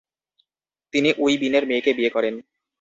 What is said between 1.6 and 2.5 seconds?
মেয়েকে বিয়ে করেন।